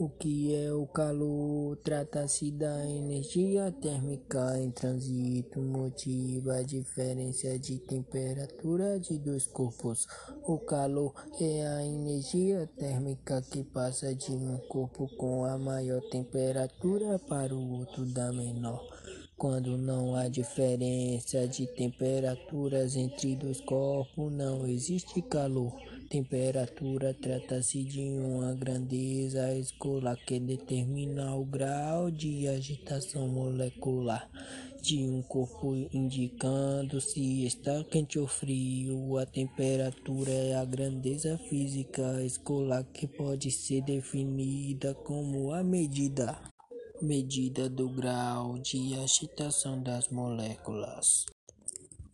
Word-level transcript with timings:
O 0.00 0.08
que 0.08 0.54
é 0.54 0.72
o 0.72 0.86
calor? 0.86 1.76
Trata-se 1.84 2.50
da 2.50 2.88
energia 2.88 3.70
térmica 3.70 4.58
em 4.58 4.70
trânsito, 4.70 5.60
motiva 5.60 6.54
a 6.54 6.62
diferença 6.62 7.58
de 7.58 7.78
temperatura 7.80 8.98
de 8.98 9.18
dois 9.18 9.46
corpos. 9.46 10.06
O 10.44 10.56
calor 10.56 11.12
é 11.38 11.66
a 11.66 11.84
energia 11.84 12.66
térmica 12.78 13.42
que 13.42 13.62
passa 13.62 14.14
de 14.14 14.32
um 14.32 14.56
corpo 14.70 15.06
com 15.18 15.44
a 15.44 15.58
maior 15.58 16.00
temperatura 16.08 17.18
para 17.18 17.54
o 17.54 17.80
outro 17.80 18.06
da 18.06 18.32
menor. 18.32 18.82
Quando 19.40 19.78
não 19.78 20.14
há 20.14 20.28
diferença 20.28 21.48
de 21.48 21.66
temperaturas 21.66 22.94
entre 22.94 23.34
dois 23.34 23.58
corpos, 23.62 24.30
não 24.30 24.66
existe 24.66 25.22
calor. 25.22 25.72
Temperatura 26.10 27.14
trata-se 27.14 27.82
de 27.82 28.02
uma 28.02 28.52
grandeza 28.52 29.54
escolar 29.54 30.18
que 30.26 30.38
determina 30.38 31.34
o 31.34 31.46
grau 31.46 32.10
de 32.10 32.48
agitação 32.48 33.28
molecular 33.28 34.28
de 34.82 35.08
um 35.08 35.22
corpo, 35.22 35.74
indicando 35.90 37.00
se 37.00 37.46
está 37.46 37.82
quente 37.84 38.18
ou 38.18 38.26
frio. 38.26 39.16
A 39.16 39.24
temperatura 39.24 40.30
é 40.30 40.54
a 40.54 40.66
grandeza 40.66 41.38
física 41.48 42.22
escolar 42.22 42.84
que 42.92 43.06
pode 43.06 43.50
ser 43.50 43.80
definida 43.80 44.92
como 44.92 45.50
a 45.54 45.64
medida 45.64 46.49
medida 47.02 47.68
do 47.68 47.88
grau 47.88 48.58
de 48.58 48.94
agitação 48.94 49.82
das 49.82 50.08
moléculas. 50.08 51.26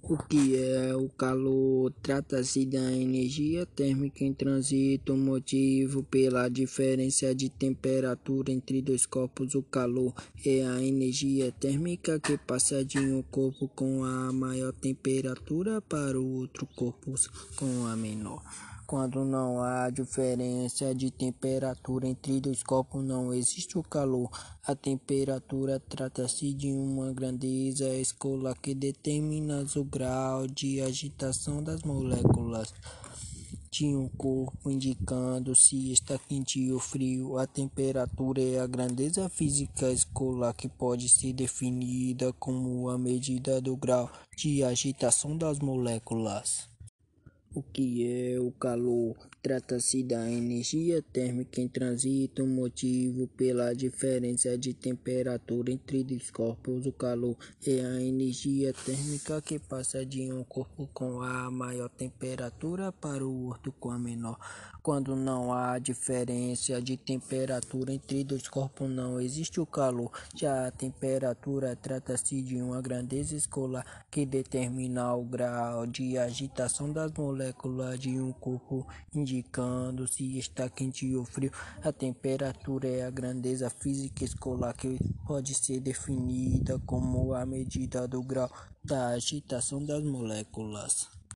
O 0.09 0.17
que 0.17 0.57
é 0.57 0.95
o 0.95 1.09
calor? 1.09 1.93
Trata-se 2.01 2.65
da 2.65 2.93
energia 2.93 3.67
térmica 3.67 4.23
em 4.23 4.33
trânsito, 4.33 5.17
motivo 5.17 6.05
pela 6.05 6.49
diferença 6.49 7.35
de 7.35 7.49
temperatura 7.51 8.53
entre 8.53 8.81
dois 8.81 9.05
corpos. 9.05 9.57
O 9.57 9.65
calor 9.65 10.15
é 10.45 10.65
a 10.65 10.81
energia 10.81 11.51
térmica 11.51 12.21
que 12.21 12.39
passa 12.39 12.85
de 12.85 13.01
um 13.01 13.21
corpo 13.21 13.67
com 13.67 14.05
a 14.05 14.33
maior 14.33 14.73
temperatura 14.73 15.81
para 15.81 16.21
o 16.21 16.37
outro 16.37 16.69
corpo 16.77 17.15
com 17.57 17.87
a 17.87 17.97
menor. 17.97 18.76
Quando 18.87 19.25
não 19.25 19.61
há 19.61 19.91
diferença 19.91 20.95
de 20.95 21.11
temperatura 21.11 22.07
entre 22.07 22.41
dois 22.41 22.63
corpos, 22.63 23.03
não 23.03 23.35
existe 23.35 23.77
o 23.77 23.83
calor. 23.83 24.31
A 24.65 24.77
temperatura 24.77 25.81
trata-se 25.81 26.55
de 26.55 26.71
uma 26.71 27.13
grandeza 27.13 27.89
escolar 27.97 28.55
que 28.55 28.77
determina 28.77 29.67
o 29.75 29.83
grau 29.83 30.47
de 30.47 30.81
agitação 30.81 31.65
das 31.65 31.83
moléculas 31.83 32.73
de 33.73 33.87
um 33.87 34.09
corpo, 34.09 34.71
indicando 34.71 35.57
se 35.57 35.91
está 35.93 36.17
quente 36.17 36.71
ou 36.71 36.79
frio. 36.79 37.39
A 37.39 37.47
temperatura 37.47 38.41
é 38.41 38.61
a 38.61 38.69
grandeza 38.69 39.29
física 39.29 39.91
escolar 39.91 40.55
que 40.55 40.69
pode 40.69 41.09
ser 41.09 41.33
definida 41.33 42.33
como 42.35 42.89
a 42.89 42.97
medida 42.97 43.61
do 43.61 43.77
grau 43.77 44.09
de 44.37 44.63
agitação 44.63 45.37
das 45.37 45.59
moléculas. 45.59 46.76
O 47.57 47.63
que 47.63 48.07
é 48.07 48.39
o 48.39 48.53
calor? 48.53 49.17
Trata-se 49.41 50.03
da 50.03 50.31
energia 50.31 51.01
térmica 51.01 51.59
em 51.59 51.67
trânsito, 51.67 52.47
motivo 52.47 53.29
pela 53.29 53.73
diferença 53.75 54.59
de 54.59 54.75
temperatura 54.75 55.73
entre 55.73 56.05
dois 56.05 56.31
corpos. 56.31 56.85
O 56.85 56.93
calor 56.93 57.35
é 57.67 57.81
a 57.81 58.03
energia 58.03 58.75
térmica 58.75 59.41
que 59.41 59.59
passa 59.59 60.05
de 60.05 60.31
um 60.31 60.45
corpo 60.45 60.87
com 60.93 61.23
a 61.23 61.51
maior 61.51 61.89
temperatura 61.89 62.93
para 62.93 63.25
o 63.25 63.47
outro 63.47 63.73
com 63.73 63.91
a 63.91 63.99
menor. 63.99 64.39
Quando 64.83 65.17
não 65.17 65.53
há 65.53 65.79
diferença 65.79 66.83
de 66.83 66.99
temperatura 66.99 67.95
entre 67.95 68.23
dois 68.23 68.47
corpos, 68.49 68.91
não 68.91 69.19
existe 69.19 69.61
o 69.61 69.67
calor. 69.67 70.11
Já 70.35 70.67
a 70.67 70.71
temperatura 70.71 71.75
trata-se 71.75 72.43
de 72.43 72.57
uma 72.57 72.83
grandeza 72.83 73.35
escolar 73.35 74.05
que 74.11 74.27
determina 74.27 75.15
o 75.15 75.25
grau 75.25 75.87
de 75.87 76.19
agitação 76.19 76.93
das 76.93 77.11
moléculas 77.13 77.46
de 77.99 78.21
um 78.21 78.33
corpo, 78.33 78.87
indicando 79.15 80.07
se 80.07 80.39
está 80.39 80.69
quente 80.69 81.15
ou 81.15 81.25
frio. 81.25 81.51
A 81.83 81.93
temperatura 81.93 82.89
é 82.89 83.05
a 83.05 83.11
grandeza 83.11 83.69
física 83.71 84.25
escolar 84.25 84.75
que 84.75 84.99
pode 85.27 85.55
ser 85.55 85.81
definida 85.81 86.79
como 86.87 87.35
a 87.35 87.45
medida 87.45 88.07
do 88.07 88.23
grau 88.23 88.51
da 88.85 89.09
agitação 89.09 89.85
das 89.85 90.03
moléculas. 90.03 91.16